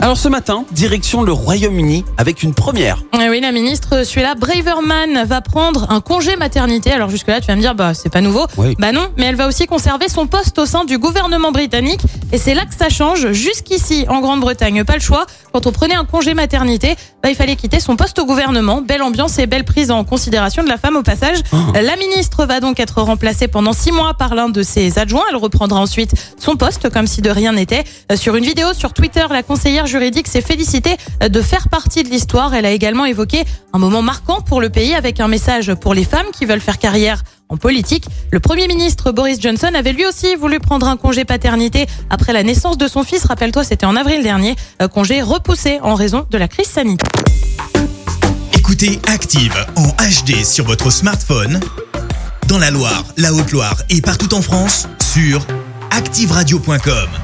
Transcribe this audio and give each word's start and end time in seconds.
Alors 0.00 0.18
ce 0.18 0.28
matin, 0.28 0.66
direction 0.72 1.22
le 1.22 1.32
Royaume-Uni 1.32 2.04
avec 2.18 2.42
une 2.42 2.52
première. 2.52 2.98
Eh 3.14 3.30
oui, 3.30 3.40
la 3.40 3.52
ministre, 3.52 4.04
celui-là, 4.04 4.34
Braverman, 4.34 5.24
va 5.24 5.40
prendre 5.40 5.90
un 5.90 6.00
congé 6.00 6.36
maternité. 6.36 6.92
Alors 6.92 7.08
jusque-là, 7.08 7.40
tu 7.40 7.46
vas 7.46 7.56
me 7.56 7.60
dire, 7.62 7.74
bah 7.74 7.94
c'est 7.94 8.10
pas 8.10 8.20
nouveau. 8.20 8.46
Oui. 8.58 8.74
Bah 8.78 8.92
non, 8.92 9.08
mais 9.16 9.24
elle 9.24 9.36
va 9.36 9.48
aussi 9.48 9.66
conserver 9.66 10.10
son 10.10 10.26
poste 10.26 10.58
au 10.58 10.66
sein 10.66 10.84
du 10.84 10.98
gouvernement 10.98 11.52
britannique. 11.52 12.00
Et 12.32 12.38
c'est 12.38 12.52
là 12.52 12.66
que 12.66 12.74
ça 12.74 12.90
change. 12.90 13.32
Jusqu'ici, 13.32 14.04
en 14.08 14.20
Grande-Bretagne, 14.20 14.84
pas 14.84 14.94
le 14.94 15.00
choix. 15.00 15.24
Quand 15.52 15.66
on 15.66 15.72
prenait 15.72 15.94
un 15.94 16.04
congé 16.04 16.34
maternité, 16.34 16.96
bah, 17.22 17.30
il 17.30 17.34
fallait 17.36 17.56
quitter 17.56 17.80
son 17.80 17.96
poste 17.96 18.18
au 18.18 18.26
gouvernement. 18.26 18.82
Belle 18.82 19.02
ambiance 19.02 19.38
et 19.38 19.46
belle 19.46 19.64
prise 19.64 19.90
en 19.90 20.04
considération 20.04 20.62
de 20.62 20.68
la 20.68 20.76
femme 20.76 20.96
au 20.96 21.02
passage. 21.02 21.38
La 21.74 21.96
ministre 21.96 22.44
va 22.44 22.60
donc 22.60 22.78
être 22.78 23.00
remplacée 23.00 23.48
pendant 23.48 23.72
six 23.72 23.92
mois 23.92 24.12
par 24.14 24.34
l'un 24.34 24.50
de 24.50 24.62
ses 24.62 24.98
adjoints. 24.98 25.24
Elle 25.30 25.36
reprendra 25.36 25.80
ensuite 25.80 26.12
son 26.38 26.56
poste 26.56 26.90
comme 26.90 27.06
si 27.06 27.22
de 27.22 27.30
rien 27.30 27.52
n'était. 27.52 27.84
Euh, 28.12 28.16
Sur 28.16 28.36
une 28.36 28.44
vidéo 28.44 28.74
sur 28.74 28.92
Twitter, 28.92 29.24
la 29.30 29.42
conseillère 29.42 29.83
juridique 29.86 30.28
s'est 30.28 30.40
félicitée 30.40 30.96
de 31.26 31.42
faire 31.42 31.68
partie 31.68 32.02
de 32.02 32.08
l'histoire. 32.08 32.54
Elle 32.54 32.66
a 32.66 32.70
également 32.70 33.04
évoqué 33.04 33.44
un 33.72 33.78
moment 33.78 34.02
marquant 34.02 34.40
pour 34.40 34.60
le 34.60 34.70
pays 34.70 34.94
avec 34.94 35.20
un 35.20 35.28
message 35.28 35.74
pour 35.74 35.94
les 35.94 36.04
femmes 36.04 36.26
qui 36.32 36.44
veulent 36.44 36.60
faire 36.60 36.78
carrière 36.78 37.22
en 37.48 37.56
politique. 37.56 38.06
Le 38.30 38.40
Premier 38.40 38.66
ministre 38.66 39.12
Boris 39.12 39.40
Johnson 39.40 39.70
avait 39.74 39.92
lui 39.92 40.06
aussi 40.06 40.34
voulu 40.34 40.60
prendre 40.60 40.88
un 40.88 40.96
congé 40.96 41.24
paternité 41.24 41.86
après 42.10 42.32
la 42.32 42.42
naissance 42.42 42.78
de 42.78 42.88
son 42.88 43.02
fils. 43.02 43.24
Rappelle-toi, 43.24 43.64
c'était 43.64 43.86
en 43.86 43.96
avril 43.96 44.22
dernier. 44.22 44.56
Congé 44.92 45.22
repoussé 45.22 45.78
en 45.82 45.94
raison 45.94 46.26
de 46.30 46.38
la 46.38 46.48
crise 46.48 46.68
sanitaire. 46.68 47.10
Écoutez 48.52 48.98
Active 49.08 49.54
en 49.76 49.88
HD 49.88 50.44
sur 50.44 50.64
votre 50.64 50.90
smartphone, 50.90 51.60
dans 52.48 52.58
la 52.58 52.70
Loire, 52.70 53.04
la 53.16 53.32
Haute-Loire 53.32 53.82
et 53.90 54.00
partout 54.00 54.34
en 54.34 54.42
France, 54.42 54.88
sur 55.00 55.46
activeradio.com. 55.90 57.23